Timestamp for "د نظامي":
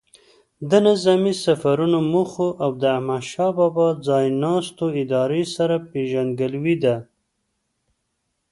0.69-1.33